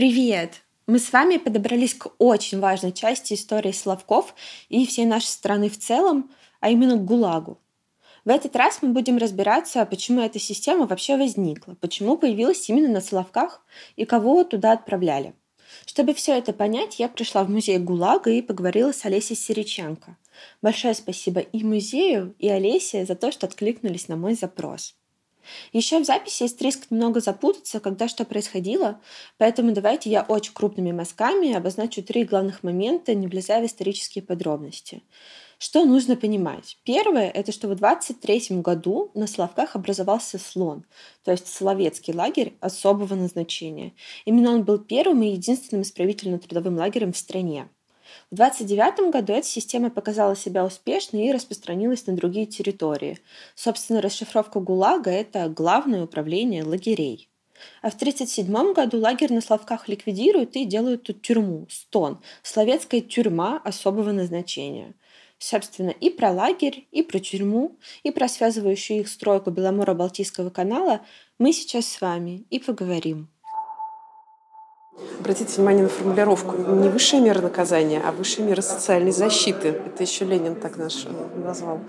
[0.00, 0.62] Привет!
[0.86, 4.34] Мы с вами подобрались к очень важной части истории Славков
[4.70, 6.30] и всей нашей страны в целом,
[6.60, 7.58] а именно к ГУЛАГу.
[8.24, 13.02] В этот раз мы будем разбираться, почему эта система вообще возникла, почему появилась именно на
[13.02, 13.62] Славках
[13.96, 15.34] и кого туда отправляли.
[15.84, 20.16] Чтобы все это понять, я пришла в музей ГУЛАГа и поговорила с Олесей Сереченко.
[20.62, 24.94] Большое спасибо и музею, и Олесе за то, что откликнулись на мой запрос.
[25.72, 29.00] Еще в записи есть риск немного запутаться, когда что происходило,
[29.38, 35.02] поэтому давайте я очень крупными мазками обозначу три главных момента, не влезая в исторические подробности.
[35.62, 36.78] Что нужно понимать?
[36.84, 40.86] Первое– это что в 23 году на Славках образовался слон,
[41.22, 43.92] то есть Соловецкий лагерь особого назначения.
[44.24, 47.68] Именно он был первым и единственным исправительно-трудовым лагерем в стране.
[48.30, 53.18] В 1929 году эта система показала себя успешной и распространилась на другие территории.
[53.54, 57.28] Собственно, расшифровка ГУЛАГа– это главное управление лагерей.
[57.82, 63.60] А в 1937 году лагерь на Славках ликвидируют и делают тут тюрьму, стон, словецкая тюрьма
[63.64, 64.94] особого назначения.
[65.38, 71.00] Собственно, и про лагерь, и про тюрьму, и про связывающую их стройку Беломора-Балтийского канала
[71.38, 73.29] мы сейчас с вами и поговорим.
[75.20, 76.56] Обратите внимание на формулировку.
[76.56, 79.68] Не высшая мера наказания, а высшая мера социальной защиты.
[79.68, 81.80] Это еще Ленин так наш э, назвал.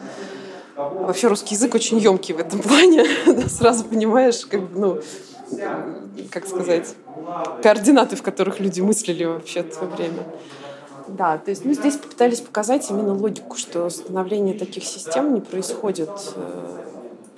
[0.75, 3.05] Вообще русский язык очень емкий в этом плане.
[3.47, 4.99] Сразу понимаешь, как, ну,
[6.29, 6.95] как сказать,
[7.61, 10.23] координаты, в которых люди мыслили вообще в то время.
[11.07, 16.09] Да, то есть мы здесь попытались показать именно логику, что становление таких систем не происходит
[16.35, 16.81] э,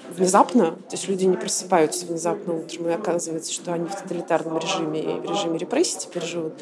[0.09, 5.01] внезапно, то есть люди не просыпаются внезапно утром, и оказывается, что они в тоталитарном режиме
[5.01, 6.53] и в режиме репрессий теперь живут.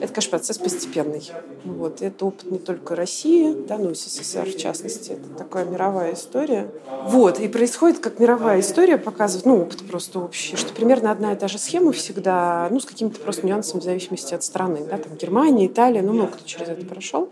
[0.00, 1.30] Это, конечно, процесс постепенный.
[1.64, 2.02] Вот.
[2.02, 5.12] Это опыт не только России, да, но и СССР в частности.
[5.12, 6.70] Это такая мировая история.
[7.04, 7.40] Вот.
[7.40, 11.48] И происходит, как мировая история показывает, ну, опыт просто общий, что примерно одна и та
[11.48, 14.80] же схема всегда, ну, с какими-то просто нюансами в зависимости от страны.
[14.88, 17.28] Да, там Германия, Италия, ну, много кто через это прошел.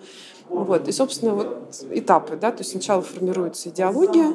[0.55, 0.89] Вот.
[0.89, 2.37] И, собственно, вот этапы.
[2.37, 2.53] Да?
[2.53, 4.35] То есть сначала формируется идеология.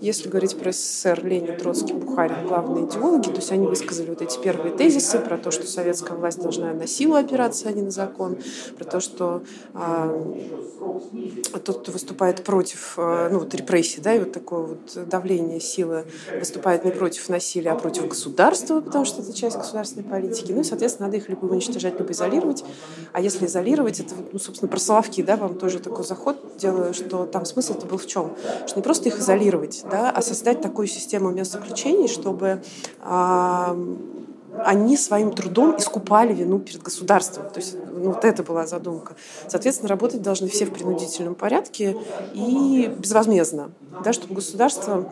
[0.00, 4.38] Если говорить про СССР, Ленин, Троцкий, Бухарин, главные идеологи, то есть они высказали вот эти
[4.38, 8.38] первые тезисы про то, что советская власть должна на силу опираться, а не на закон,
[8.76, 9.42] про то, что
[9.74, 10.34] э,
[11.64, 16.04] тот, кто выступает против э, ну, вот репрессий, да, и вот такое вот давление силы,
[16.38, 20.52] выступает не против насилия, а против государства, потому что это часть государственной политики.
[20.52, 22.64] Ну и, соответственно, надо их либо уничтожать, либо изолировать.
[23.12, 27.26] А если изолировать, это, ну, собственно, про Соловки, да, вам тоже такой заход делаю, что
[27.26, 28.32] там смысл-то был в чем?
[28.66, 32.62] Что не просто их изолировать, да, а создать такую систему мест заключений, чтобы
[33.02, 33.76] а,
[34.64, 37.50] они своим трудом искупали вину перед государством.
[37.50, 39.14] То есть ну, вот это была задумка.
[39.48, 41.96] Соответственно, работать должны все в принудительном порядке
[42.34, 43.70] и безвозмездно,
[44.04, 45.08] да, чтобы государство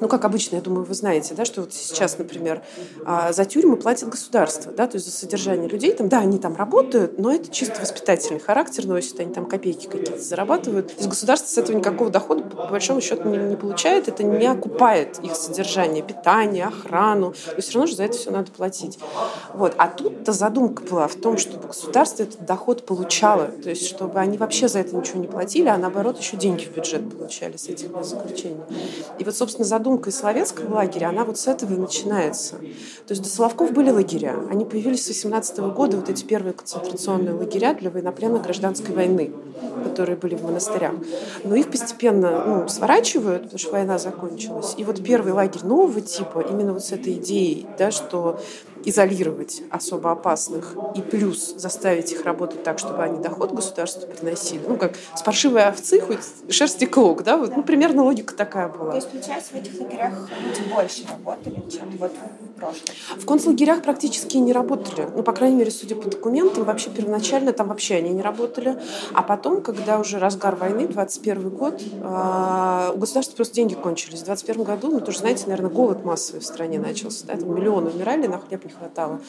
[0.00, 2.62] ну, как обычно, я думаю, вы знаете, да, что вот сейчас, например,
[3.04, 6.56] а, за тюрьмы платит государство, да, то есть за содержание людей, там, да, они там
[6.56, 10.88] работают, но это чисто воспитательный характер носит, они там копейки какие-то зарабатывают.
[10.88, 14.46] То есть государство с этого никакого дохода, по большому счету, не, не получает, это не
[14.46, 18.98] окупает их содержание, питание, охрану, но все равно же за это все надо платить.
[19.54, 19.74] Вот.
[19.78, 24.38] А тут-то задумка была в том, чтобы государство этот доход получало, то есть чтобы они
[24.38, 27.88] вообще за это ничего не платили, а наоборот еще деньги в бюджет получали с этих
[28.04, 28.60] заключений.
[29.18, 32.56] И вот, собственно, задумка задумка из Соловецкого лагеря, она вот с этого и начинается.
[32.56, 34.34] То есть до Соловков были лагеря.
[34.50, 39.32] Они появились с 18 года, вот эти первые концентрационные лагеря для военнопленных гражданской войны,
[39.84, 40.94] которые были в монастырях.
[41.44, 44.74] Но их постепенно ну, сворачивают, потому что война закончилась.
[44.76, 48.40] И вот первый лагерь нового типа, именно вот с этой идеей, да, что
[48.86, 54.62] изолировать особо опасных и плюс заставить их работать так, чтобы они доход государству приносили.
[54.66, 58.90] Ну, как с паршивой овцы хоть шерсти клок, да, вот, ну, примерно логика такая была.
[58.90, 62.94] То есть, получается, в этих лагерях люди больше работали, чем вот в прошлом?
[63.18, 65.08] В концлагерях практически не работали.
[65.14, 68.78] Ну, по крайней мере, судя по документам, вообще первоначально там вообще они не работали.
[69.12, 74.20] А потом, когда уже разгар войны, 21 год, а, у государства просто деньги кончились.
[74.20, 77.26] В 21 году, ну, тоже знаете, наверное, голод массовый в стране начался.
[77.26, 77.36] Да?
[77.36, 79.20] Там миллионы умирали, на хлеб не хватало.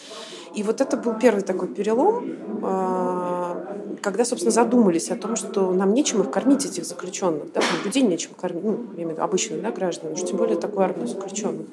[0.55, 5.93] И вот это был первый такой перелом, а, когда, собственно, задумались о том, что нам
[5.93, 7.51] нечем их кормить, этих заключенных.
[7.53, 7.61] Да?
[7.83, 10.83] Людей нечем кормить, ну, я имею в виду обычных да, граждан, уж тем более такую
[10.83, 11.67] армию заключенных.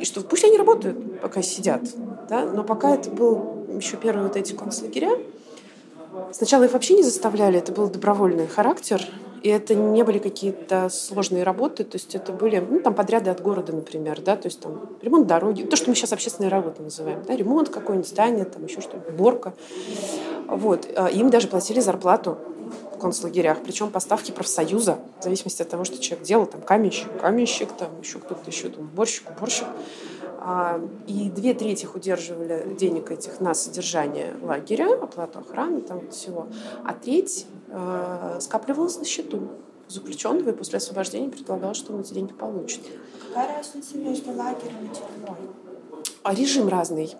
[0.00, 1.82] И что пусть они работают, пока сидят.
[2.28, 2.44] Да?
[2.44, 5.18] Но пока это был еще первые вот эти концлагеря,
[6.32, 9.00] Сначала их вообще не заставляли, это был добровольный характер.
[9.42, 13.40] И это не были какие-то сложные работы, то есть это были ну, там подряды от
[13.40, 17.22] города, например, да, то есть там ремонт дороги, то, что мы сейчас общественные работы называем,
[17.26, 19.54] да, ремонт какой-нибудь здания, там еще что-то, уборка.
[20.46, 20.88] Вот.
[20.96, 22.38] А им даже платили зарплату
[22.94, 27.72] в концлагерях, причем поставки профсоюза, в зависимости от того, что человек делал, там каменщик, каменщик,
[27.72, 29.66] там еще кто-то еще, там, уборщик, уборщик.
[30.40, 36.46] А, и две трети удерживали денег этих на содержание лагеря, оплату охраны, там всего,
[36.84, 39.48] а треть э, скапливалась на счету
[39.88, 42.80] заключенного и после освобождения предполагал, что он эти деньги получит.
[43.28, 45.38] Какая разница между лагерем и тюрьмой?
[46.22, 47.14] А режим разный.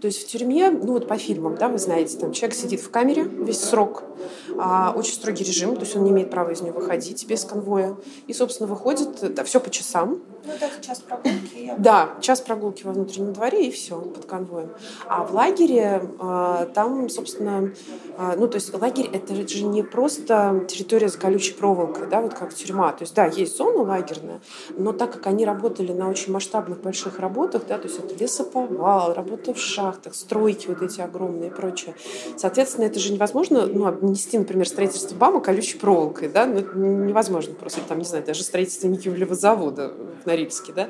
[0.00, 2.90] То есть в тюрьме, ну вот по фильмам, да, вы знаете, там человек сидит в
[2.90, 6.72] камере весь срок, а, очень строгий режим, то есть он не имеет права из нее
[6.72, 7.96] выходить без конвоя.
[8.26, 10.20] И, собственно, выходит, да, все по часам.
[10.46, 11.72] Ну, это час прогулки.
[11.78, 14.70] Да, час прогулки во внутреннем дворе и все, под конвоем.
[15.06, 17.72] А в лагере а, там, собственно,
[18.18, 22.34] а, ну, то есть лагерь это же не просто территория с колючей проволокой, да, вот
[22.34, 22.92] как тюрьма.
[22.92, 24.40] То есть, да, есть зона лагерная,
[24.76, 29.14] но так как они работали на очень масштабных больших работах, да, то есть это лесоповал,
[29.14, 31.94] работа в шахтах, стройки вот эти огромные и прочее.
[32.36, 36.60] Соответственно, это же невозможно, ну, обнести, например, строительство БАМа колючей проволокой, да, ну,
[37.06, 39.92] невозможно просто, там, не знаю, даже строительство Никелевого завода
[40.22, 40.88] в Норильске, да.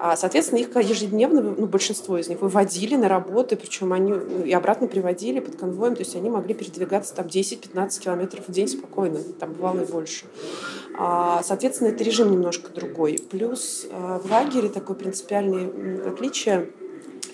[0.00, 4.52] А, соответственно, их ежедневно, ну, большинство из них выводили на работы, причем они ну, и
[4.52, 9.18] обратно приводили под конвоем, то есть они могли передвигаться там 10-15 километров в день спокойно,
[9.40, 10.26] там бывало и больше.
[10.96, 13.18] А, соответственно, это режим немножко другой.
[13.30, 15.68] Плюс а, в лагере такое принципиальное
[16.08, 16.70] отличие–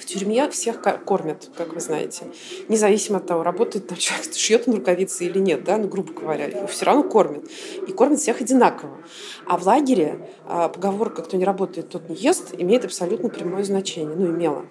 [0.05, 2.27] в тюрьме всех кормят, как вы знаете.
[2.69, 6.47] Независимо от того, работает там человек, шьет он рукавицы или нет, да, ну, грубо говоря,
[6.47, 7.45] его все равно кормят.
[7.87, 8.99] И кормят всех одинаково.
[9.47, 14.15] А в лагере а, поговорка «кто не работает, тот не ест» имеет абсолютно прямое значение,
[14.15, 14.67] ну, имела.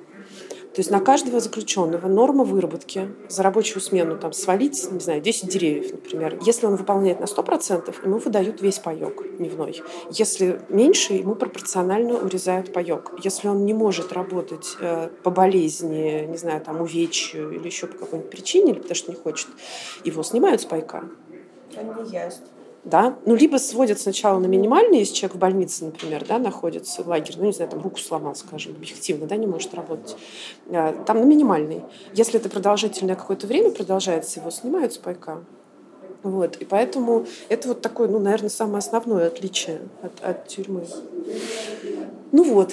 [0.73, 5.47] То есть на каждого заключенного норма выработки за рабочую смену там свалить, не знаю, 10
[5.47, 6.39] деревьев, например.
[6.43, 9.83] Если он выполняет на 100%, ему выдают весь паек дневной.
[10.09, 13.11] Если меньше, ему пропорционально урезают паек.
[13.23, 17.97] Если он не может работать э, по болезни, не знаю, там, увечью или еще по
[17.99, 19.49] какой-нибудь причине, или потому что не хочет,
[20.03, 21.03] его снимают с пайка.
[21.77, 22.41] Он не ест
[22.85, 27.07] да, ну, либо сводят сначала на минимальный, если человек в больнице, например, да, находится в
[27.07, 30.17] лагере, ну, не знаю, там руку сломал, скажем, объективно, да, не может работать,
[30.69, 31.81] а, там на минимальный.
[32.13, 35.43] Если это продолжительное какое-то время продолжается, его снимают с пайка.
[36.23, 40.85] Вот, и поэтому это вот такое, ну, наверное, самое основное отличие от, от тюрьмы.
[42.31, 42.71] Ну вот,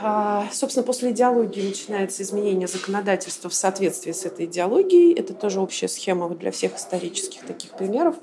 [0.00, 5.12] а, собственно, после идеологии начинается изменение законодательства в соответствии с этой идеологией.
[5.14, 8.16] Это тоже общая схема для всех исторических таких примеров.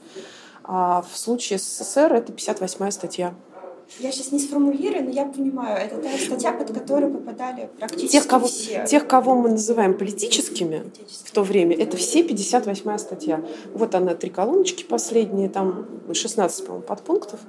[0.72, 3.34] А в случае СССР это 58-я статья.
[3.98, 8.28] Я сейчас не сформулирую, но я понимаю, это та статья, под которую попадали практически тех,
[8.28, 8.86] кого, все.
[8.86, 10.84] Тех, кого мы называем политическими
[11.26, 13.44] в то время, это все 58-я статья.
[13.74, 17.40] Вот она, три колоночки последние, там 16, по-моему, подпунктов.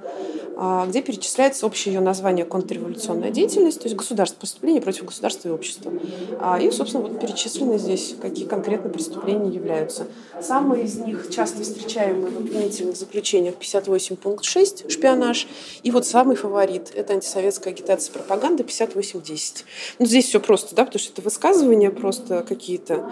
[0.57, 5.51] А, где перечисляется общее ее название «контрреволюционная деятельность», то есть государство, преступление против государства и
[5.51, 5.91] общества.
[6.39, 10.07] А, и, собственно, вот перечислены здесь, какие конкретно преступления являются.
[10.41, 15.47] Самые из них часто встречаемые в обвинительных заключениях 58 пункт 6 «Шпионаж».
[15.83, 19.63] И вот самый фаворит– это антисоветская агитация пропаганда 58.10.
[19.99, 23.11] Ну, здесь все просто, да, потому что это высказывания просто какие-то.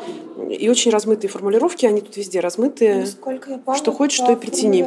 [0.50, 3.02] И очень размытые формулировки, они тут везде размытые.
[3.02, 4.84] Насколько я помню, что хочешь, что и притяни.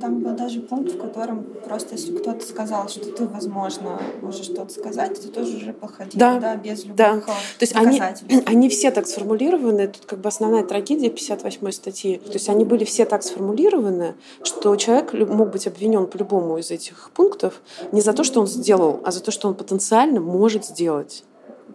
[0.00, 4.70] Там был даже пункт, в котором просто если кто-то сказал, что ты, возможно, можешь что-то
[4.70, 7.20] сказать, ты тоже уже походил, да, да без любых да.
[7.20, 8.00] То есть они,
[8.46, 12.84] они все так сформулированы, тут как бы основная трагедия 58 статьи, то есть они были
[12.84, 17.59] все так сформулированы, что человек мог быть обвинен по любому из этих пунктов
[17.92, 21.24] не за то, что он сделал, а за то, что он потенциально может сделать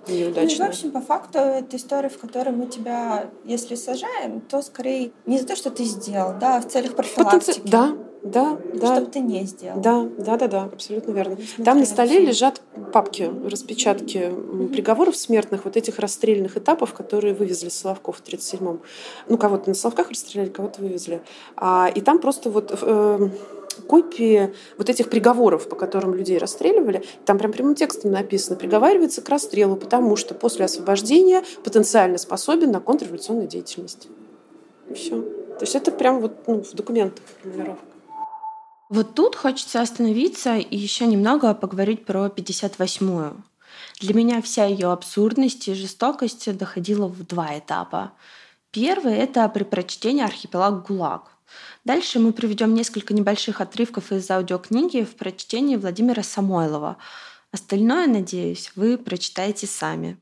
[0.08, 0.66] неудачно.
[0.66, 5.12] Ну, в общем, по факту, это история, в которой мы тебя, если сажаем, то скорее
[5.26, 7.60] не за то, что ты сделал, да, а в целях профилактики.
[7.60, 7.62] Потенци...
[7.70, 8.96] Да, да, да.
[8.96, 9.80] Чтобы ты не сделал.
[9.80, 11.38] Да, да, да, да, абсолютно верно.
[11.64, 12.60] Там на столе лежат
[12.92, 14.70] папки, распечатки mm-hmm.
[14.70, 18.82] приговоров смертных, вот этих расстрельных этапов, которые вывезли Соловков в 37-м.
[19.30, 21.22] Ну, кого-то на Соловках расстреляли, кого-то вывезли.
[21.56, 22.78] А, и там просто вот...
[22.82, 23.30] Э,
[23.90, 27.04] копии вот этих приговоров, по которым людей расстреливали.
[27.26, 32.80] Там прям прямым текстом написано, приговаривается к расстрелу, потому что после освобождения потенциально способен на
[32.80, 34.08] контрреволюционную деятельность.
[34.96, 35.22] Все.
[35.22, 37.95] То есть это прям вот ну, в документах формулировка.
[38.90, 43.44] Вот тут хочется остановиться и еще немного поговорить про 58-ю.
[44.00, 48.14] Для меня вся ее абсурдность и жестокость доходила в два этапа.
[48.72, 51.32] Первый— это при прочтении архипелаг ГУЛАГ.
[51.84, 56.98] Дальше мы приведем несколько небольших отрывков из аудиокниги в прочтении Владимира Самойлова.
[57.52, 60.18] Остальное, надеюсь, вы прочитаете сами.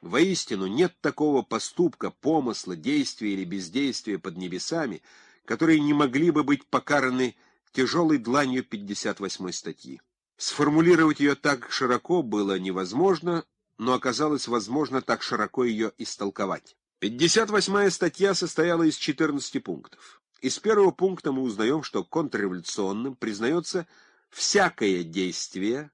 [0.00, 5.02] Воистину, нет такого поступка, помысла, действия или бездействия под небесами,
[5.48, 7.34] которые не могли бы быть покараны
[7.72, 10.02] тяжелой дланью 58 статьи.
[10.36, 13.46] Сформулировать ее так широко было невозможно,
[13.78, 16.76] но оказалось возможно так широко ее истолковать.
[16.98, 20.20] 58 статья состояла из 14 пунктов.
[20.42, 23.86] Из первого пункта мы узнаем, что контрреволюционным признается
[24.28, 25.90] всякое действие,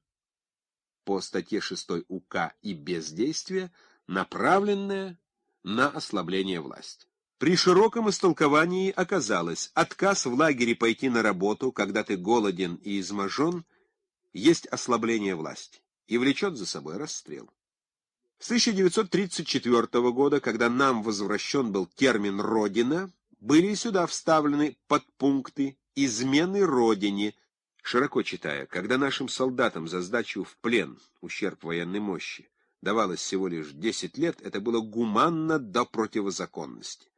[1.04, 3.70] по статье 6 УК и бездействие,
[4.08, 5.16] направленное
[5.62, 7.06] на ослабление власти.
[7.44, 13.66] При широком истолковании оказалось, отказ в лагере пойти на работу, когда ты голоден и изможен,
[14.32, 17.50] есть ослабление власти и влечет за собой расстрел.
[18.38, 27.34] С 1934 года, когда нам возвращен был термин «родина», были сюда вставлены подпункты «измены родине»,
[27.82, 32.48] широко читая, когда нашим солдатам за сдачу в плен, ущерб военной мощи,
[32.80, 37.10] давалось всего лишь 10 лет, это было гуманно до противозаконности.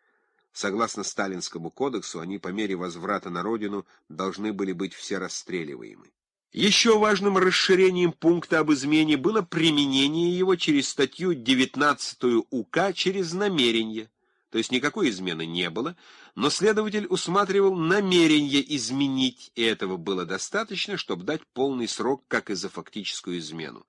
[0.57, 6.07] Согласно Сталинскому кодексу, они по мере возврата на родину должны были быть все расстреливаемы.
[6.51, 14.09] Еще важным расширением пункта об измене было применение его через статью 19 УК через намерение.
[14.49, 15.95] То есть никакой измены не было,
[16.35, 22.55] но следователь усматривал намерение изменить, и этого было достаточно, чтобы дать полный срок, как и
[22.55, 23.85] за фактическую измену.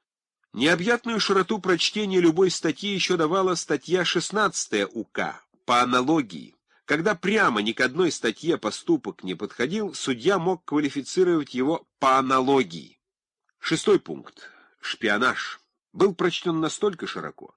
[0.52, 6.57] Необъятную широту прочтения любой статьи еще давала статья 16 УК по аналогии.
[6.88, 12.98] Когда прямо ни к одной статье поступок не подходил, судья мог квалифицировать его по аналогии.
[13.60, 14.50] Шестой пункт.
[14.80, 15.60] Шпионаж.
[15.92, 17.54] Был прочтен настолько широко,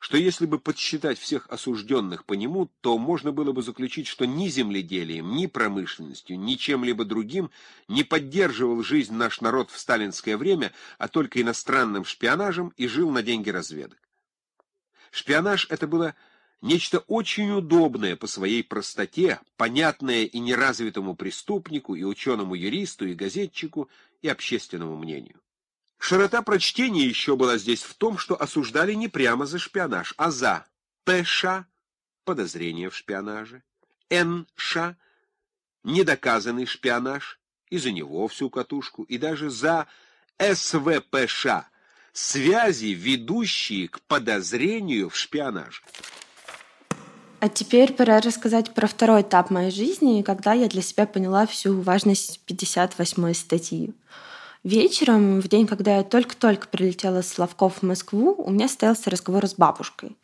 [0.00, 4.48] что если бы подсчитать всех осужденных по нему, то можно было бы заключить, что ни
[4.48, 7.52] земледелием, ни промышленностью, ни чем-либо другим
[7.86, 13.22] не поддерживал жизнь наш народ в сталинское время, а только иностранным шпионажем и жил на
[13.22, 14.00] деньги разведок.
[15.12, 16.16] Шпионаж— это было
[16.62, 23.90] Нечто очень удобное по своей простоте, понятное и неразвитому преступнику, и ученому-юристу, и газетчику,
[24.22, 25.40] и общественному мнению.
[25.98, 30.66] Широта прочтения еще была здесь в том, что осуждали не прямо за шпионаж, а за
[31.04, 31.44] ПШ–
[32.24, 33.62] подозрение в шпионаже,
[34.10, 34.76] НШ–
[35.84, 39.86] недоказанный шпионаж, и за него всю катушку, и даже за
[40.38, 41.46] СВПШ–
[42.14, 45.82] связи, ведущие к подозрению в шпионаже.
[47.44, 51.78] А теперь пора рассказать про второй этап моей жизни, когда я для себя поняла всю
[51.78, 53.92] важность 58 статьи.
[54.62, 59.46] Вечером, в день, когда я только-только прилетела с Славков в Москву, у меня состоялся разговор
[59.46, 60.16] с бабушкой.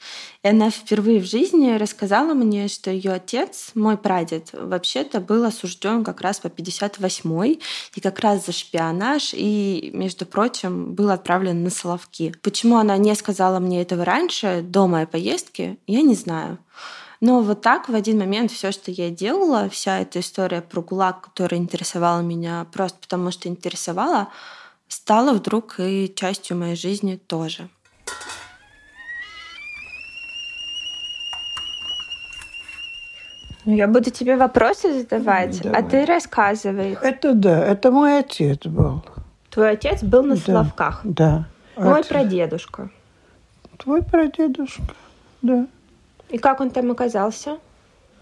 [0.43, 6.05] И она впервые в жизни рассказала мне, что ее отец, мой прадед, вообще-то был осужден
[6.05, 7.61] как раз по 58-й,
[7.97, 12.35] и как раз за шпионаж, и, между прочим, был отправлен на Соловки.
[12.41, 16.57] Почему она не сказала мне этого раньше, до моей поездки, я не знаю.
[17.21, 21.21] Но вот так в один момент все, что я делала, вся эта история про ГУЛАГ,
[21.21, 24.29] которая интересовала меня просто потому, что интересовала,
[24.89, 27.69] стала вдруг и частью моей жизни тоже.
[33.67, 35.81] Ну, я буду тебе вопросы задавать, Давай.
[35.81, 36.97] а ты рассказывай.
[37.03, 39.05] Это да, это мой отец был.
[39.51, 41.01] Твой отец был на да, Соловках?
[41.05, 41.47] Да.
[41.77, 42.09] Мой От...
[42.09, 42.91] прадедушка.
[43.77, 44.95] Твой прадедушка,
[45.43, 45.67] да.
[46.31, 47.59] И как он там оказался?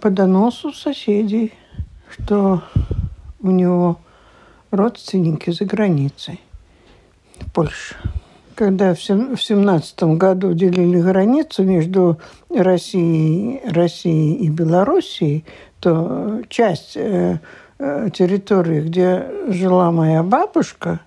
[0.01, 1.53] По доносу соседей,
[2.11, 2.63] что
[3.41, 3.99] у него
[4.71, 6.41] родственники за границей,
[7.39, 7.97] в Польше.
[8.55, 15.45] Когда в семнадцатом году делили границу между Россией, Россией и Белоруссией,
[15.79, 17.39] то часть э,
[17.79, 21.01] э, территории, где жила моя бабушка,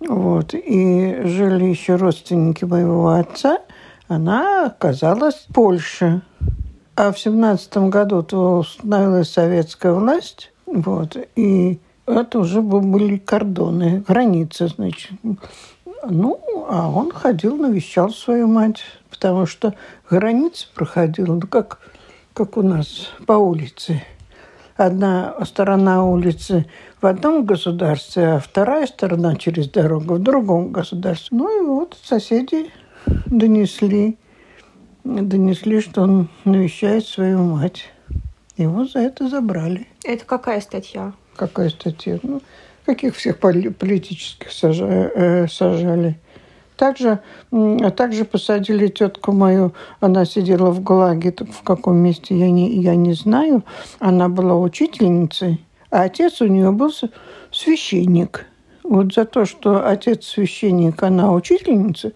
[0.00, 3.58] вот, и жили еще родственники моего отца–
[4.08, 6.22] она оказалась в Польше.
[6.94, 14.68] А в семнадцатом году то установилась советская власть, вот, и это уже были кордоны, границы,
[14.68, 15.12] значит.
[16.08, 19.74] Ну, а он ходил, навещал свою мать, потому что
[20.08, 21.80] граница проходила, ну, как,
[22.32, 24.02] как у нас по улице.
[24.76, 26.66] Одна сторона улицы
[27.00, 31.36] в одном государстве, а вторая сторона через дорогу в другом государстве.
[31.36, 32.70] Ну и вот соседи
[33.26, 34.18] донесли,
[35.04, 37.90] донесли, что он навещает свою мать.
[38.56, 39.86] Его за это забрали.
[40.04, 41.12] Это какая статья?
[41.36, 42.18] Какая статья?
[42.22, 42.40] Ну,
[42.86, 45.10] каких всех политических сажали.
[45.14, 46.18] Э, сажали.
[46.76, 47.20] Также,
[47.96, 53.14] также посадили тетку мою, она сидела в ГУЛАГе, в каком месте, я не, я не
[53.14, 53.64] знаю.
[53.98, 56.92] Она была учительницей, а отец у нее был
[57.50, 58.44] священник.
[58.82, 62.12] Вот за то, что отец священник, она учительница,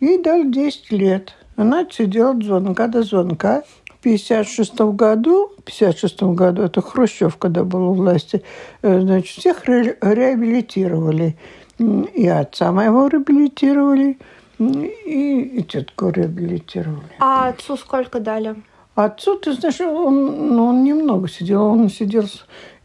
[0.00, 1.34] Ей дали 10 лет.
[1.56, 3.62] Она сидела от звонка до звонка.
[3.86, 8.42] В 1956 году, в 56 году, это Хрущев, когда был у власти,
[8.82, 11.36] э, значит, всех ре реабилитировали.
[11.78, 14.18] И отца моего реабилитировали,
[14.58, 17.16] и, и тетку реабилитировали.
[17.18, 18.56] А отцу сколько дали?
[18.94, 21.64] Отцу, ты знаешь, он, ну, он немного сидел.
[21.64, 22.26] Он сидел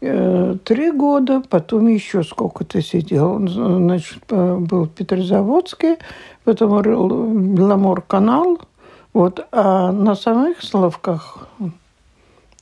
[0.00, 3.32] э, три года, потом еще сколько-то сидел.
[3.32, 5.98] Он, значит, был в Петрозаводске,
[6.44, 6.82] потом
[7.54, 8.58] Беломор-канал.
[9.12, 9.46] Вот.
[9.52, 11.48] А на самых Славках,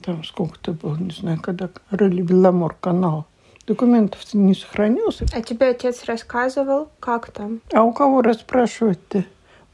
[0.02, 3.24] там сколько-то было, не знаю, когда рыли Беломор-канал,
[3.66, 5.24] документов не сохранился.
[5.34, 7.60] А тебе отец рассказывал, как там?
[7.72, 9.24] А у кого расспрашивать-то?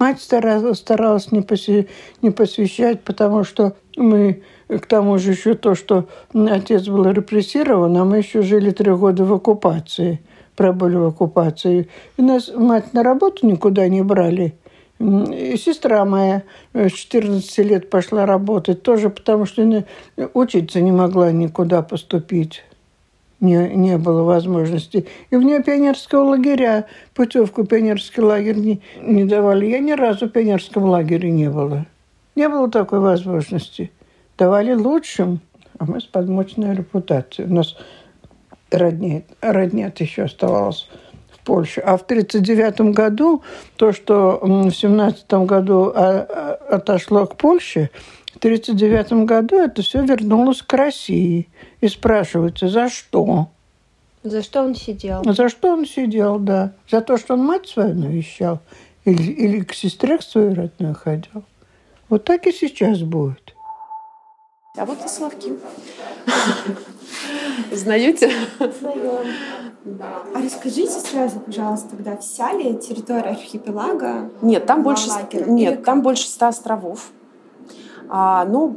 [0.04, 1.88] Мать старалась, не, поси,
[2.20, 8.04] не посвящать, потому что мы, к тому же еще то, что отец был репрессирован, а
[8.04, 10.20] мы еще жили три года в оккупации,
[10.56, 11.88] пробыли в оккупации.
[12.18, 14.58] И нас мать на работу никуда не брали.
[15.00, 16.42] И сестра моя
[16.74, 19.86] с 14 лет пошла работать, тоже потому что
[20.34, 22.62] учиться не могла никуда поступить
[23.40, 25.06] не, не было возможности.
[25.30, 29.66] И вне пионерского лагеря путевку пионерский лагерь не, не давали.
[29.66, 31.86] Я ни разу в пионерском лагере не была.
[32.36, 33.92] Не было такой возможности.
[34.36, 35.40] Давали лучшим,
[35.78, 37.48] а мы с подмочной репутацией.
[37.48, 37.76] У нас
[38.70, 40.88] родня, родня еще оставалась
[41.30, 41.80] в Польше.
[41.80, 43.42] А в 1939 году
[43.76, 47.90] то, что в 1917 году а, а, отошло к Польше,
[48.23, 51.48] в 1939 году это все вернулось к России.
[51.80, 53.48] И спрашивается, за что?
[54.22, 55.22] За что он сидел?
[55.24, 56.72] За что он сидел, да.
[56.90, 58.60] За то, что он мать свою навещал
[59.04, 61.44] или, или к сестре свою родную ходил.
[62.08, 63.54] Вот так и сейчас будет.
[64.76, 65.52] А вот и Славки.
[67.72, 68.32] Знаете?
[68.58, 69.34] Знаем.
[70.34, 74.30] А расскажите сразу, пожалуйста, тогда вся ли территория архипелага?
[74.40, 75.10] Нет, там больше,
[75.46, 77.10] нет, там больше ста островов.
[78.08, 78.76] А, ну,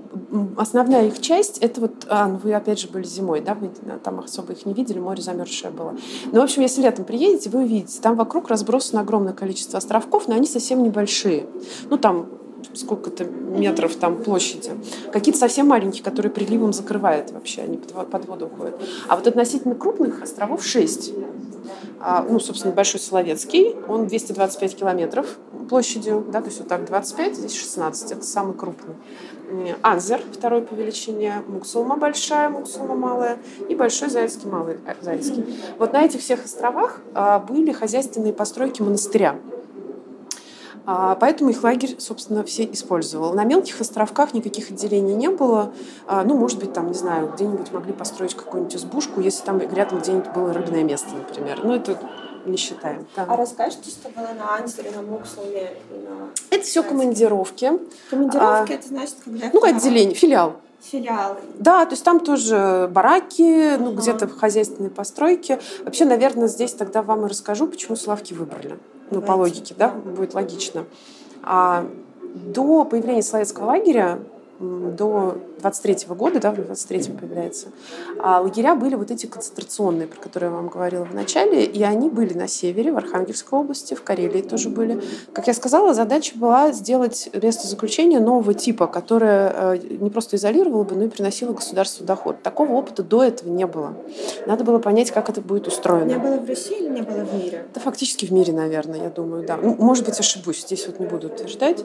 [0.58, 3.70] основная их часть, это вот, а, ну, вы опять же были зимой, да, вы
[4.04, 5.96] там особо их не видели, море замерзшее было.
[6.32, 10.36] Ну, в общем, если летом приедете, вы увидите, там вокруг разбросано огромное количество островков, но
[10.36, 11.46] они совсем небольшие.
[11.90, 12.28] Ну, там
[12.74, 14.72] сколько-то метров там площади.
[15.12, 18.80] Какие-то совсем маленькие, которые приливом закрывают вообще, они под воду уходят.
[19.08, 21.14] А вот относительно крупных островов 6.
[22.30, 27.54] Ну, собственно, Большой Соловецкий, он 225 километров площадью, да, то есть вот так 25, здесь
[27.54, 28.96] 16, это самый крупный.
[29.82, 33.38] Анзер, второй по величине, Муксулма большая, Муксулма малая
[33.70, 35.46] и Большой Зайцкий, малый э, Зайцкий.
[35.78, 39.36] Вот на этих всех островах а, были хозяйственные постройки монастыря.
[40.90, 43.34] А, поэтому их лагерь, собственно, все использовал.
[43.34, 45.74] На мелких островках никаких отделений не было.
[46.08, 50.00] А, ну, может быть, там, не знаю, где-нибудь могли построить какую-нибудь избушку, если там рядом
[50.00, 51.60] где-нибудь было рыбное место, например.
[51.62, 52.00] Ну, это
[52.46, 53.06] не считаем.
[53.18, 53.26] Да.
[53.28, 55.74] А расскажите, что было на Ансере, на Мукслуме?
[55.92, 56.30] На...
[56.56, 57.74] Это все командировки.
[58.10, 59.50] Командировки, а, это значит, когда...
[59.52, 60.54] Ну, отделение, филиал.
[60.80, 61.36] Филиал.
[61.60, 65.60] Да, то есть там тоже бараки, ну, uh где-то хозяйственные постройки.
[65.84, 68.80] Вообще, наверное, здесь тогда вам и расскажу, почему Славки выбрали
[69.12, 70.86] ну, по логике, да, будет логично.
[71.44, 71.86] А
[72.34, 74.20] до появления Советского лагеря
[74.60, 77.68] до 23 года, да, в 23 появляется,
[78.20, 82.10] а лагеря были вот эти концентрационные, про которые я вам говорила в начале, и они
[82.10, 85.02] были на севере, в Архангельской области, в Карелии тоже были.
[85.34, 90.84] Как я сказала, задача была сделать место заключения нового типа, которое э, не просто изолировало
[90.84, 92.42] бы, но и приносило государству доход.
[92.42, 93.96] Такого опыта до этого не было.
[94.46, 96.08] Надо было понять, как это будет устроено.
[96.08, 97.66] Не было в России или не было в мире?
[97.74, 99.58] Да, фактически в мире, наверное, я думаю, да.
[99.58, 101.84] Может быть, ошибусь, здесь вот не буду утверждать.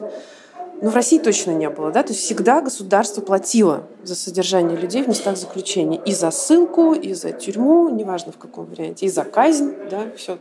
[0.83, 1.91] Но в России точно не было.
[1.91, 2.03] Да?
[2.03, 6.01] То есть всегда государство платило за содержание людей в местах заключения.
[6.05, 9.73] И за ссылку, и за тюрьму, неважно в каком варианте, и за казнь.
[9.89, 10.11] Да?
[10.17, 10.37] Все.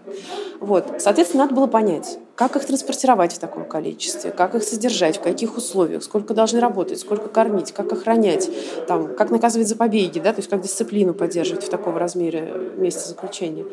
[0.59, 0.97] Вот.
[0.99, 5.57] Соответственно, надо было понять, как их транспортировать в таком количестве, как их содержать, в каких
[5.57, 8.51] условиях, сколько должны работать, сколько кормить, как охранять,
[8.89, 10.33] там, как наказывать за побеги, да?
[10.33, 13.65] то есть как дисциплину поддерживать в таком размере месте заключения.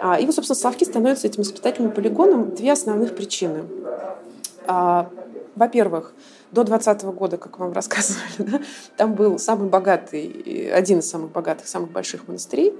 [0.00, 3.62] А, и вот, собственно, Славки становятся этим испытательным полигоном две основных причины.
[4.66, 5.10] А,
[5.58, 6.14] во-первых,
[6.52, 8.60] до 2020 года, как вам рассказывали, да,
[8.96, 12.74] там был самый богатый, один из самых богатых, самых больших монастырей,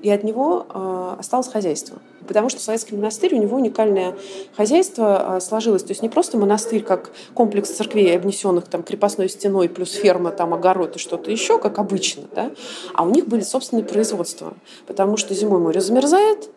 [0.00, 1.98] и от него э, осталось хозяйство.
[2.26, 4.16] Потому что советский монастырь, у него уникальное
[4.56, 5.84] хозяйство э, сложилось.
[5.84, 10.54] То есть не просто монастырь, как комплекс церквей, обнесенных там крепостной стеной, плюс ферма, там
[10.54, 12.50] огород и что-то еще, как обычно, да,
[12.94, 14.54] а у них были собственные производства.
[14.88, 16.50] Потому что зимой море замерзает,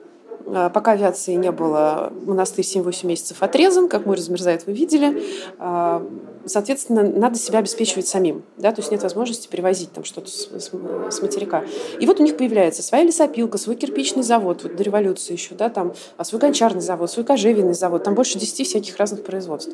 [0.45, 5.23] пока авиации не было, монастырь 7-8 месяцев отрезан, как море замерзает, вы видели.
[5.57, 6.05] А,
[6.45, 8.43] соответственно, надо себя обеспечивать самим.
[8.57, 8.71] Да?
[8.71, 11.63] То есть нет возможности перевозить там что-то с, с, материка.
[11.99, 15.69] И вот у них появляется своя лесопилка, свой кирпичный завод, вот до революции еще, да,
[15.69, 19.73] там, а, свой гончарный завод, свой кожевенный завод, там больше 10 всяких разных производств.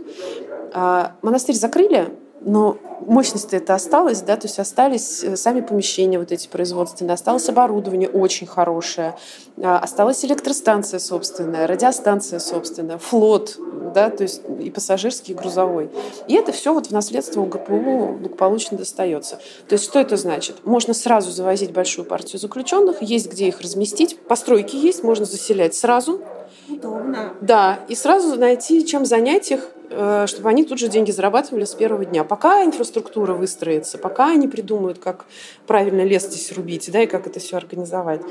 [1.22, 2.10] Монастырь закрыли,
[2.44, 7.48] но мощность это осталась, да, то есть остались э, сами помещения вот эти производственные, осталось
[7.50, 9.16] оборудование очень хорошее,
[9.58, 13.58] а, осталась электростанция собственная, радиостанция собственная, флот,
[13.94, 15.90] да, то есть и пассажирский, и грузовой.
[16.28, 19.40] И это все вот в наследство у ГПУ благополучно достается.
[19.68, 20.66] То есть что это значит?
[20.66, 26.22] Можно сразу завозить большую партию заключенных, есть где их разместить, постройки есть, можно заселять сразу,
[26.72, 27.34] Удобно.
[27.42, 31.74] Да, и сразу найти, чем занять их, э, чтобы они тут же деньги зарабатывали с
[31.76, 32.24] первого дня.
[32.24, 35.26] Пока инфраструктура выстроится, пока они придумают, как
[35.68, 38.22] правильно лес здесь рубить, да, и как это все организовать.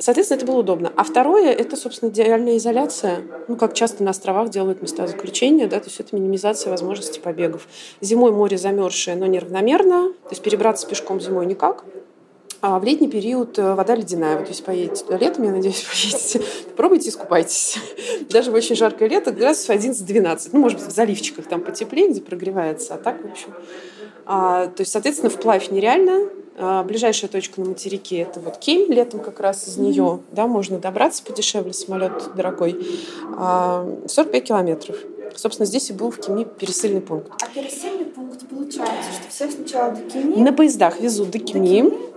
[0.00, 0.90] Соответственно, это было удобно.
[0.96, 3.20] А второе– это, собственно, идеальная изоляция.
[3.48, 7.68] Ну, как часто на островах делают места заключения, да, то есть это минимизация возможностей побегов.
[8.00, 11.84] Зимой море замерзшее, но неравномерно, то есть перебраться пешком зимой никак.
[12.62, 14.38] А в летний период э, вода ледяная.
[14.38, 17.78] Вот если поедете туда летом, я надеюсь, поедете, попробуйте искупайтесь.
[18.28, 20.50] Даже в очень жаркое лето градусов 11-12.
[20.52, 22.94] Ну, может быть, в заливчиках там потеплее, где прогревается.
[22.94, 23.54] А так, в общем...
[24.26, 26.28] А, то есть, соответственно, вплавь нереально.
[26.58, 28.92] А, ближайшая точка на материке– это вот Кемь.
[28.92, 32.78] Летом как раз из нее да, можно добраться подешевле, самолет дорогой.
[33.38, 34.96] А, 45 километров.
[35.34, 37.32] Собственно, здесь и был в Кеми пересыльный пункт.
[37.42, 40.36] А пересыльный пункт получается, что всех сначала до Кеми?
[40.36, 41.82] На поездах везут до Кеми.
[41.82, 42.10] До Кеми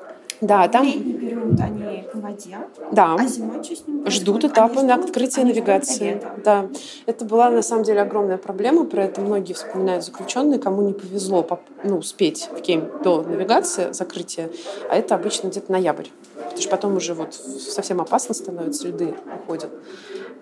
[0.45, 0.85] да, там...
[0.85, 2.57] Летний период они по воде,
[2.91, 3.15] да.
[3.19, 6.21] а зимой что с ними Ждут этапа на открытие навигации.
[6.43, 6.67] Да.
[7.05, 11.47] Это была на самом деле огромная проблема, про это многие вспоминают заключенные, кому не повезло
[11.83, 14.49] ну, успеть в Кем до навигации, закрытия,
[14.89, 16.07] а это обычно где-то ноябрь.
[16.35, 19.69] Потому что потом уже вот совсем опасно становится, льды уходят.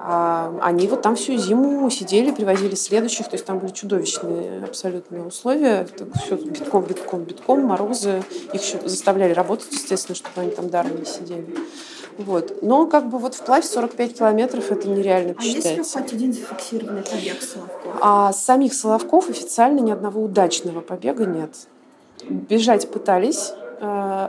[0.04, 5.24] А они вот там всю зиму сидели, привозили следующих, то есть там были чудовищные абсолютные
[5.24, 5.88] условия,
[6.24, 11.06] все битком, битком, битком, морозы, их еще заставляли работать, естественно, чтобы они там даром не
[11.06, 11.56] сидели.
[12.18, 12.64] Вот.
[12.64, 15.66] Но как бы вот вплавь 45 километров это нереально посчитать.
[15.66, 17.96] А есть ли хоть один зафиксированный побег Соловков?
[18.02, 21.56] А самих Соловков официально ни одного удачного побега нет.
[22.28, 23.54] Бежать пытались,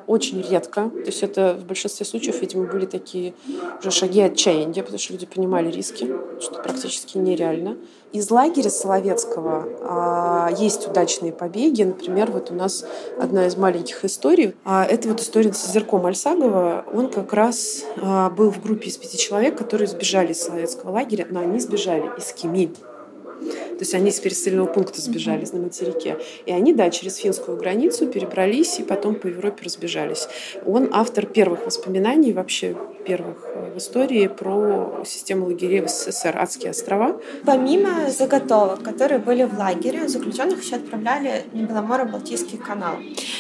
[0.07, 0.89] очень редко.
[0.89, 3.35] То есть это в большинстве случаев, видимо, были такие
[3.81, 6.09] уже шаги отчаяния, потому что люди понимали риски,
[6.41, 7.77] что практически нереально.
[8.13, 11.83] Из лагеря Соловецкого а, есть удачные побеги.
[11.83, 12.85] Например, вот у нас
[13.19, 14.55] одна из маленьких историй.
[14.65, 16.85] А, это вот история с озерком Альсагова.
[16.93, 21.27] Он как раз а, был в группе из пяти человек, которые сбежали из Соловецкого лагеря,
[21.31, 22.71] но они сбежали из Кеми.
[23.51, 26.19] То есть они с пересыльного пункта сбежали на материке.
[26.47, 30.29] И они, да, через финскую границу перебрались и потом по Европе разбежались.
[30.67, 36.71] Он автор первых воспоминаний, вообще первых э, в истории про систему лагерей в СССР, Адские
[36.71, 37.21] острова.
[37.45, 42.97] Помимо заготовок, которые были в лагере, заключенных еще отправляли на Беломоро-Балтийский канал.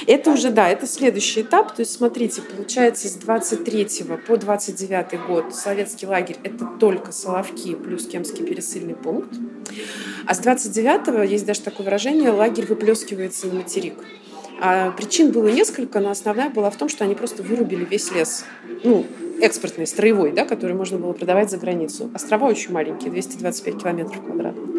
[0.07, 1.75] Это уже, да, это следующий этап.
[1.75, 3.88] То есть, смотрите, получается, с 23
[4.27, 9.33] по 29 год советский лагерь— это только Соловки плюс Кемский пересыльный пункт.
[10.26, 13.94] А с 29-го, есть даже такое выражение, лагерь выплескивается на материк.
[14.61, 18.44] А причин было несколько, но основная была в том, что они просто вырубили весь лес.
[18.85, 19.05] Ну,
[19.40, 22.11] экспортный, строевой, да, который можно было продавать за границу.
[22.14, 24.70] Острова очень маленькие, 225 километров квадратных.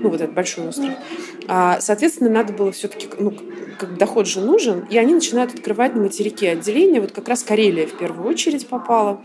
[0.00, 0.94] Ну, вот этот большой остров.
[1.48, 3.32] А, соответственно, надо было все-таки, ну,
[3.78, 7.00] как доход же нужен, и они начинают открывать на материке отделения.
[7.00, 9.20] Вот как раз Карелия в первую очередь попала.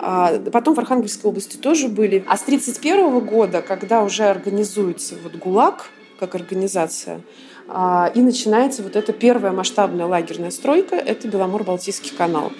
[0.00, 2.24] А, потом в Архангельской области тоже были.
[2.26, 7.20] А с 1931 года, когда уже организуется вот ГУЛАГ, как организация,
[7.68, 12.52] а, и начинается вот эта первая масштабная лагерная стройка, это Беломор-Балтийский канал.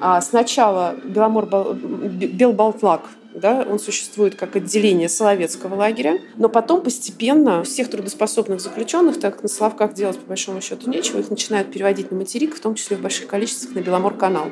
[0.00, 3.02] А сначала Беломор, Белбалтлак
[3.34, 9.42] да, он существует как отделение Соловецкого лагеря, но потом постепенно всех трудоспособных заключенных, так как
[9.42, 12.96] на Соловках делать по большому счету нечего, их начинают переводить на материк, в том числе
[12.96, 14.46] в больших количествах на Беломор-канал.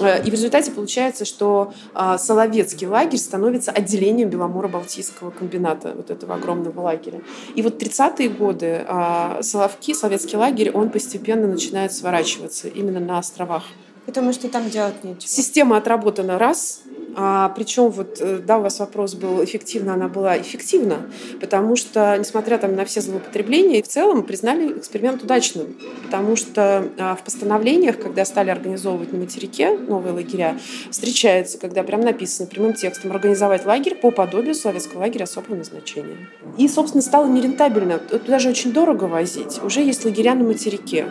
[0.00, 6.34] Э, и в результате получается, что а, Соловецкий лагерь становится отделением Беломора-Балтийского комбината, вот этого
[6.34, 7.20] огромного лагеря.
[7.54, 13.64] И вот 30-е годы а, Соловки, Соловецкий лагерь, он постепенно начинает сворачиваться именно на островах.
[14.08, 15.28] Потому что там делать нечего.
[15.28, 16.80] Система отработана раз,
[17.14, 21.10] а, причем вот, э, да, у вас вопрос был, эффективно она была эффективна,
[21.42, 27.16] потому что, несмотря там на все злоупотребления, в целом признали эксперимент удачным, потому что а,
[27.16, 30.58] в постановлениях, когда стали организовывать на материке новые лагеря,
[30.90, 36.30] встречается, когда прям написано прямым текстом организовать лагерь по подобию советского лагеря особого назначения.
[36.56, 37.98] И, собственно, стало нерентабельно.
[37.98, 39.60] Туда же очень дорого возить.
[39.62, 41.08] Уже есть лагеря на материке.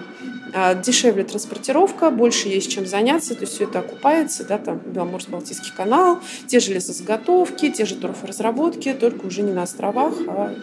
[0.54, 5.76] А, дешевле транспортировка, больше есть чем заняться, то есть все это окупается, да, там Беломорско-Балтийский
[5.76, 10.56] канал, те же лесозаготовки, те же торфоразработки, только уже не на островах, а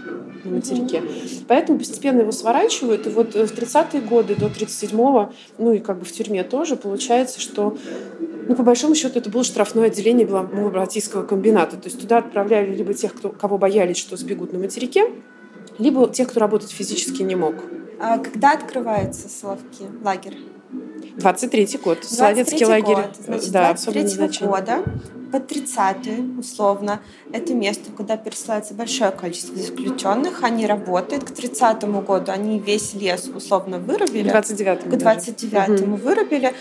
[0.44, 1.02] на материке.
[1.48, 6.04] Поэтому постепенно его сворачивают, и вот в 30-е годы до 37-го, ну и как бы
[6.04, 7.76] в тюрьме тоже, получается, что
[8.46, 11.76] ну, по большому счету, это было штрафное отделение Беломорско-Балтийского комбината.
[11.76, 15.10] То есть туда отправляли либо тех, кто, кого боялись, что сбегут на материке,
[15.78, 17.54] либо тех, кто работать физически не мог.
[18.00, 20.36] А когда открывается Соловки, лагерь?
[21.16, 22.04] 23-й год.
[22.04, 22.96] Советский лагерь.
[22.96, 23.16] Год.
[23.24, 24.82] Значит, да, 23 года
[25.34, 27.00] по 30 условно.
[27.32, 30.44] Это место, куда пересылается большое количество заключенных.
[30.44, 31.24] Они работают.
[31.24, 34.28] К 30 году они весь лес условно вырубили.
[34.28, 34.90] К 29-му.
[34.90, 36.04] К 29-му угу.
[36.04, 36.54] вырубили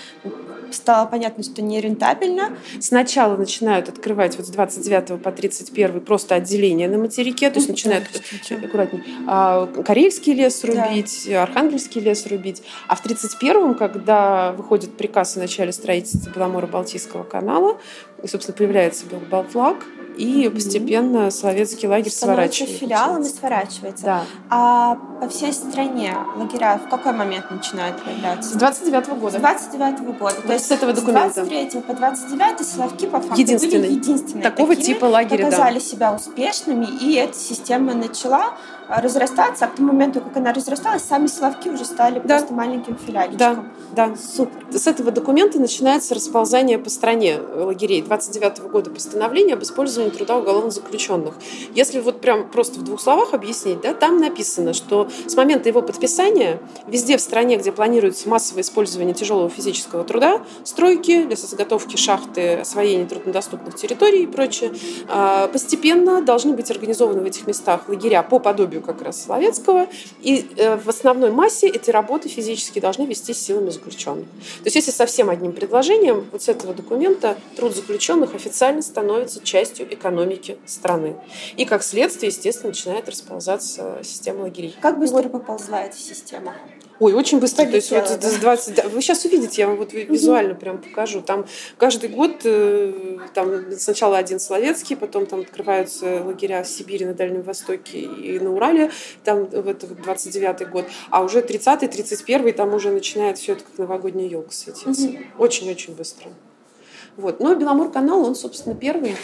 [0.74, 2.58] стало понятно, что нерентабельно.
[2.80, 8.06] Сначала начинают открывать вот с 29 по 31 просто отделение на материке, то есть начинают
[8.50, 11.44] аккуратнее, а, Карельский лес рубить, да.
[11.44, 12.64] Архангельский лес рубить.
[12.88, 17.78] А в 31-м, когда выходит приказ о начале строительства Беломора-Балтийского канала,
[18.24, 19.78] и, собственно, появляется Белбалтфлаг,
[20.18, 22.80] и постепенно советский лагерь сворачивается.
[22.80, 24.06] филиалом и сворачивается.
[24.06, 24.24] Да.
[24.50, 28.52] А по всей стране лагеря в какой момент начинают появляться?
[28.52, 29.38] С 29 -го года.
[29.38, 30.36] С 29 -го года.
[30.46, 31.44] То есть с этого документа.
[31.44, 33.80] С 23 по 29 Соловки по факту единственные.
[33.80, 35.80] были единственные Такого такие, типа лагеря, показали да.
[35.80, 38.54] себя успешными, и эта система начала
[38.88, 42.38] разрастаться, а к тому моменту, как она разрасталась, сами Соловки уже стали да.
[42.38, 43.38] просто маленьким филиальчиком.
[43.38, 44.16] Да, да.
[44.16, 44.64] Супер.
[44.72, 48.02] С этого документа начинается расползание по стране лагерей.
[48.02, 51.36] 29 -го года постановление об использовании труда уголовных заключенных.
[51.74, 55.82] Если вот прям просто в двух словах объяснить, да, там написано, что с момента его
[55.82, 63.06] подписания везде в стране, где планируется массовое использование тяжелого физического труда, стройки, лесозаготовки, шахты, освоение
[63.06, 64.74] труднодоступных территорий и прочее,
[65.08, 69.88] а, постепенно должны быть организованы в этих местах лагеря по подобию как раз Соловецкого,
[70.22, 74.26] и э, в основной массе эти работы физически должны вестись силами заключенных.
[74.26, 79.94] То есть если совсем одним предложением, вот с этого документа труд заключенных официально становится частью
[79.94, 81.16] экономики страны.
[81.58, 84.76] И как следствие, естественно, начинает расползаться система лагерей.
[84.82, 85.32] Как быстро вот.
[85.32, 86.54] поползла эта система?
[87.00, 87.66] Ой, очень быстро.
[87.66, 88.02] То есть да.
[88.02, 88.86] вот 20...
[88.92, 91.22] Вы сейчас увидите, я вам вот визуально прям покажу.
[91.22, 91.46] Там
[91.78, 97.42] каждый год э, там сначала один Соловецкий, потом там открываются лагеря в Сибири, на Дальнем
[97.42, 98.92] Востоке и на Урале.
[99.24, 100.86] Там вот 29-й год.
[101.10, 105.10] А уже 30-й, 31-й там уже начинает все это как новогодняя елка светиться.
[105.38, 106.30] Очень-очень быстро.
[107.18, 107.40] Вот.
[107.40, 109.16] Но Беломор-канал, он, собственно, первый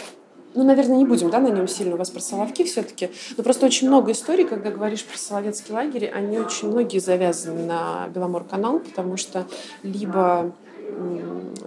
[0.54, 3.66] ну, наверное, не будем да, на нем сильно у вас про Соловки все-таки, но просто
[3.66, 9.16] очень много историй, когда говоришь про Соловецкий лагерь, они очень многие завязаны на Беломор-канал, потому
[9.16, 9.46] что
[9.82, 10.52] либо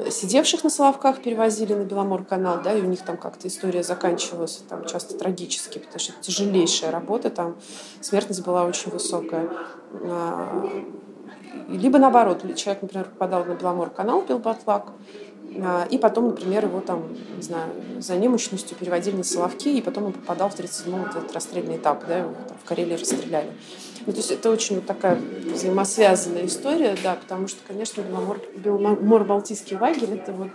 [0.09, 4.85] сидевших на Соловках перевозили на Беломор-канал, да, и у них там как-то история заканчивалась там
[4.85, 7.55] часто трагически, потому что это тяжелейшая работа, там
[8.01, 9.49] смертность была очень высокая.
[9.93, 10.69] А,
[11.69, 14.91] либо наоборот, человек, например, попадал на Беломор-канал, пил батлак,
[15.89, 17.03] и потом, например, его там,
[17.35, 21.33] не знаю, за немощностью переводили на Соловки, и потом он попадал в 37-м вот этот
[21.33, 23.51] расстрельный этап, да, его там в Карелии расстреляли.
[24.05, 25.17] Ну, то есть это очень вот такая
[25.53, 30.49] взаимосвязанная история, да, потому что, конечно, Беломор, Беломор-Балтийский лагерь— это вот,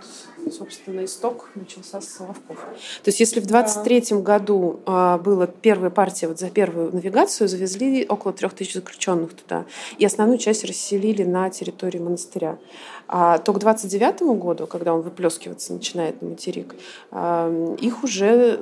[0.51, 2.57] собственно, исток начался с Соловков.
[3.03, 8.05] То есть если в 23 году а, была первая партия, вот за первую навигацию завезли
[8.07, 9.65] около трех тысяч заключенных туда,
[9.97, 12.59] и основную часть расселили на территории монастыря,
[13.07, 16.75] а то к 29 году, когда он выплескиваться начинает на материк,
[17.09, 18.59] а, их уже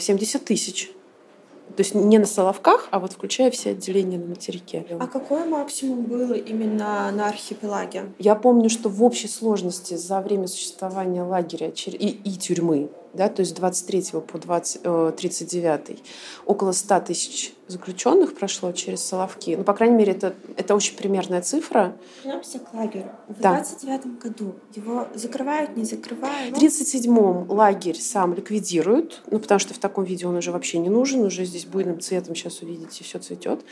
[0.00, 0.90] 70 э, тысяч.
[1.76, 4.86] То есть не на Соловках, а вот включая все отделения на материке.
[4.98, 8.12] А какой максимум было именно на архипелаге?
[8.18, 13.40] Я помню, что в общей сложности за время существования лагеря и, и тюрьмы да, то
[13.40, 15.94] есть 23 по 20, 39 э,
[16.46, 19.54] около 100 тысяч заключенных прошло через Соловки.
[19.56, 21.96] Ну, по крайней мере, это, это очень примерная цифра.
[22.22, 23.10] Вернемся к лагерю.
[23.28, 23.54] В да.
[23.54, 26.56] 29 году его закрывают, не закрывают?
[26.56, 30.90] В 37-м лагерь сам ликвидируют, ну, потому что в таком виде он уже вообще не
[30.90, 33.64] нужен, уже здесь буйным цветом сейчас увидите, все цветет.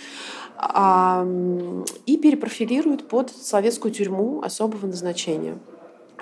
[0.57, 1.27] А,
[2.07, 5.59] и перепрофилируют под советскую тюрьму особого назначения.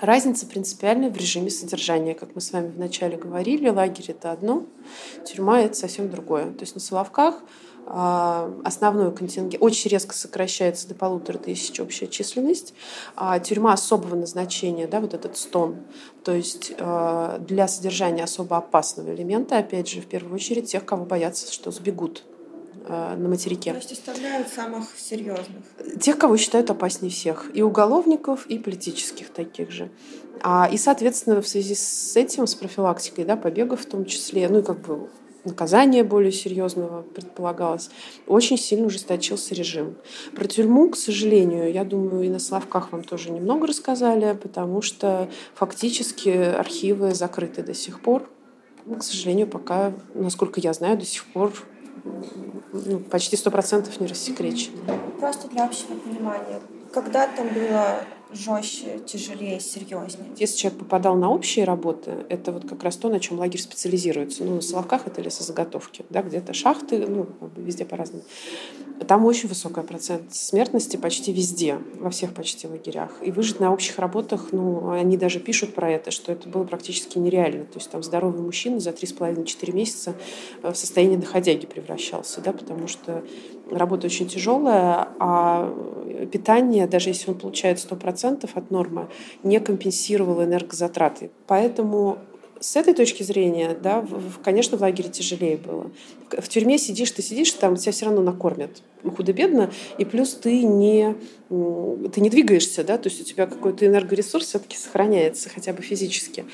[0.01, 2.15] Разница принципиальная в режиме содержания.
[2.15, 4.65] Как мы с вами вначале говорили, лагерь— это одно,
[5.27, 6.45] тюрьма— это совсем другое.
[6.53, 7.35] То есть на Соловках
[7.85, 12.73] а, основной контингент очень резко сокращается до полутора тысяч общая численность.
[13.15, 15.77] А тюрьма особого назначения, да, вот этот стон,
[16.23, 21.05] то есть а, для содержания особо опасного элемента, опять же, в первую очередь тех, кого
[21.05, 22.23] боятся, что сбегут
[22.83, 23.71] Э, на материке.
[23.71, 25.63] То есть оставляют самых серьезных?
[25.99, 27.51] Тех, кого считают опаснее всех.
[27.53, 29.91] И уголовников, и политических таких же.
[30.41, 34.59] А, и, соответственно, в связи с этим, с профилактикой да, побегов в том числе, ну
[34.59, 35.09] и как бы
[35.45, 37.91] наказание более серьезного предполагалось,
[38.25, 39.95] очень сильно ужесточился режим.
[40.35, 45.29] Про тюрьму, к сожалению, я думаю, и на Славках вам тоже немного рассказали, потому что
[45.53, 48.27] фактически архивы закрыты до сих пор.
[48.85, 51.53] К сожалению, пока, насколько я знаю, до сих пор
[52.73, 54.77] ну, почти сто процентов не рассекречено.
[55.19, 56.59] Просто для общего понимания.
[56.93, 60.31] Когда там было жестче, тяжелее, серьезнее?
[60.37, 64.43] Если человек попадал на общие работы, это вот как раз то, на чем лагерь специализируется.
[64.43, 68.23] Ну, на Соловках это лесозаготовки, да, где-то шахты, ну, везде по-разному.
[69.07, 73.11] Там очень высокий процент смертности почти везде, во всех почти лагерях.
[73.23, 77.17] И выжить на общих работах, ну, они даже пишут про это, что это было практически
[77.17, 77.65] нереально.
[77.65, 80.15] То есть там здоровый мужчина за 3,5-4 месяца
[80.61, 83.23] в состояние доходяги превращался, да, потому что
[83.71, 85.73] работа очень тяжелая, а
[86.31, 89.07] питание, даже если он получает 100% от нормы,
[89.43, 91.31] не компенсировало энергозатраты.
[91.47, 92.17] Поэтому
[92.61, 94.05] с этой точки зрения, да,
[94.43, 95.89] конечно, в лагере тяжелее было.
[96.29, 101.15] В тюрьме сидишь, ты сидишь, там тебя все равно накормят худо-бедно, и плюс ты не,
[101.49, 106.45] ты не двигаешься, да, то есть у тебя какой-то энергоресурс все-таки сохраняется, хотя бы физически.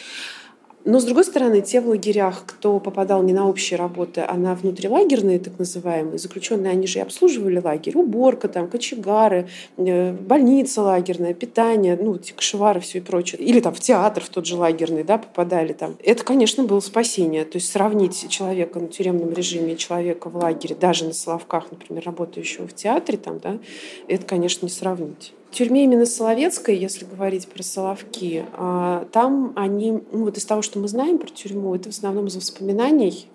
[0.88, 4.56] Но, с другой стороны, те в лагерях, кто попадал не на общие работы, а на
[4.56, 7.98] внутрилагерные, так называемые, заключенные, они же и обслуживали лагерь.
[7.98, 13.42] Уборка, там, кочегары, э, больница лагерная, питание, ну, эти кошевары, все и прочее.
[13.42, 15.98] Или там в театр в тот же лагерный, да, попадали там.
[16.06, 17.44] Это, конечно, было спасение.
[17.44, 22.66] То есть сравнить человека на тюремном режиме человека в лагере, даже на Соловках, например, работающего
[22.66, 23.60] в театре, там, да,
[24.08, 25.34] это, конечно, не сравнить.
[25.58, 30.78] Тюрьме именно Соловецкой, если говорить про Соловки, а, там они, ну вот из того, что
[30.78, 33.28] мы знаем про тюрьму, это в основном из воспоминаний,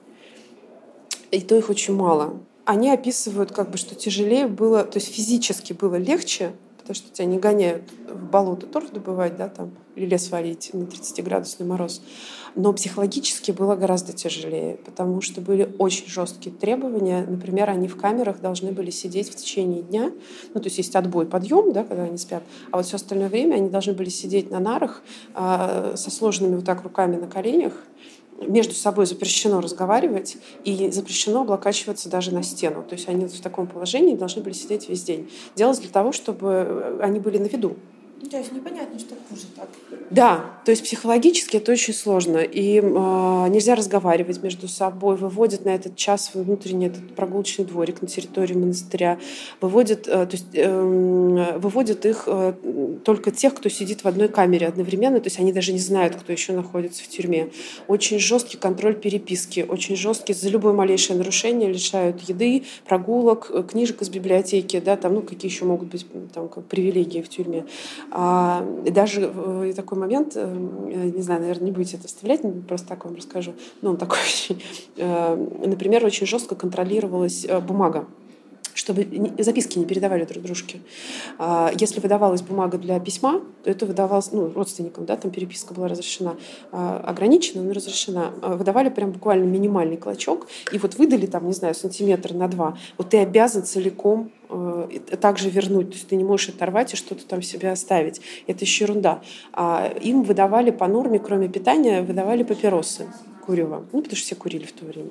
[1.32, 2.38] и то их очень мало.
[2.64, 7.26] Они описывают, как бы, что тяжелее было, то есть физически было легче, потому что тебя
[7.26, 12.02] не гоняют в болото торф добывать, да, там, или лес валить на 30-градусный мороз.
[12.54, 17.24] Но психологически было гораздо тяжелее, потому что были очень жесткие требования.
[17.26, 20.12] Например, они в камерах должны были сидеть в течение дня.
[20.52, 22.42] Ну, то есть есть отбой, подъем, да, когда они спят.
[22.70, 25.02] А вот все остальное время они должны были сидеть на нарах
[25.34, 27.72] э, со сложенными вот так руками на коленях,
[28.48, 32.82] между собой запрещено разговаривать и запрещено облокачиваться даже на стену.
[32.82, 35.30] То есть они в таком положении должны были сидеть весь день.
[35.56, 37.76] Делалось для того, чтобы они были на виду.
[38.22, 39.68] Ну, то есть непонятно, что хуже так.
[40.10, 42.38] Да, то есть психологически это очень сложно.
[42.38, 45.16] И э, нельзя разговаривать между собой.
[45.16, 49.18] Выводят на этот час внутренний этот прогулочный дворик на территории монастыря.
[49.60, 52.52] Выводят, э, то есть, э, выводят их э,
[53.04, 55.18] только тех, кто сидит в одной камере одновременно.
[55.18, 57.50] То есть они даже не знают, кто еще находится в тюрьме.
[57.88, 59.66] Очень жесткий контроль переписки.
[59.68, 60.32] Очень жесткий.
[60.32, 64.78] За любое малейшее нарушение лишают еды, прогулок, э, книжек из библиотеки.
[64.78, 67.64] Да, там, ну, какие еще могут быть там, как привилегии в тюрьме.
[68.14, 73.06] А, даже э, такой момент, э, не знаю, наверное, не будете это вставлять, просто так
[73.06, 73.54] вам расскажу.
[73.80, 74.18] Но он такой.
[74.98, 78.04] Э, например, очень жестко контролировалась бумага
[78.74, 79.06] чтобы
[79.38, 80.80] записки не передавали друг дружке.
[81.38, 85.88] А, если выдавалась бумага для письма, то это выдавалось ну, родственникам, да, там переписка была
[85.88, 86.36] разрешена,
[86.70, 88.32] а, ограничена, но разрешена.
[88.42, 92.76] Выдавали прям буквально минимальный клочок, и вот выдали там, не знаю, сантиметр на два.
[92.98, 94.86] Вот ты обязан целиком Э,
[95.20, 95.90] также вернуть.
[95.90, 98.20] То есть ты не можешь оторвать и что-то там себе оставить.
[98.46, 99.22] Это еще ерунда.
[99.52, 103.06] А им выдавали по норме, кроме питания, выдавали папиросы
[103.52, 103.84] курева.
[103.92, 105.10] Ну, потому что все курили в то время.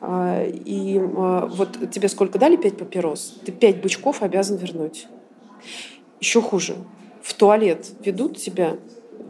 [0.00, 2.56] А, и а, вот тебе сколько дали?
[2.56, 3.38] Пять папирос.
[3.44, 5.06] Ты пять бычков обязан вернуть.
[6.20, 6.76] Еще хуже.
[7.22, 8.78] В туалет ведут тебя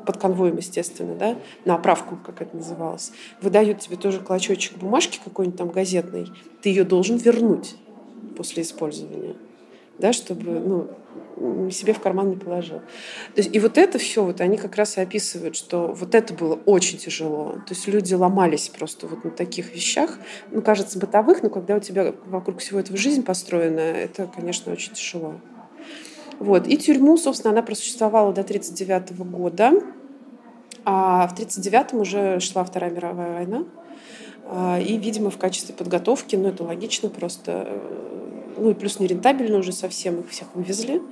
[0.07, 5.59] под конвоем, естественно, да, на оправку, как это называлось, выдают тебе тоже клочочек бумажки какой-нибудь
[5.59, 6.27] там газетной,
[6.61, 7.77] ты ее должен вернуть
[8.37, 9.37] после использования
[9.99, 10.89] да, чтобы ну,
[11.71, 12.81] себе в карман не положил.
[13.37, 16.55] Есть, и вот это все, вот они как раз и описывают, что вот это было
[16.67, 17.53] очень тяжело.
[17.67, 20.19] То есть люди ломались просто вот на таких вещах,
[20.51, 24.93] ну, кажется, бытовых, но когда у тебя вокруг всего этого жизнь построена, это, конечно, очень
[24.93, 25.41] тяжело.
[26.39, 26.67] Вот.
[26.67, 29.73] И тюрьму, собственно, она просуществовала до 1939 года.
[30.85, 33.65] А в 1939 уже шла Вторая мировая война.
[34.45, 38.12] А, и, видимо, в качестве подготовки, ну, это логично, просто э,
[38.57, 41.03] ну и плюс нерентабельно уже совсем их всех вывезли,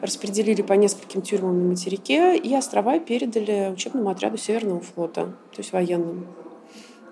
[0.00, 5.72] распределили по нескольким тюрьмам на материке, и острова передали учебному отряду Северного флота, то есть
[5.72, 6.26] военным.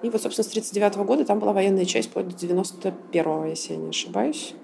[0.03, 3.79] И вот, собственно, с 1939 года там была военная часть вплоть до 91-го, если я
[3.79, 4.55] не ошибаюсь.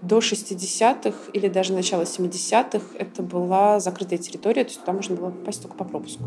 [0.00, 5.30] До 60-х или даже начала 70-х это была закрытая территория, то есть там можно было
[5.30, 6.24] попасть только по пропуску.